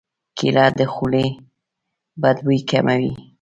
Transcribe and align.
کېله 0.37 0.65
د 0.77 0.79
خولې 0.93 1.25
بد 2.21 2.37
بوی 2.45 2.59
کموي. 2.69 3.11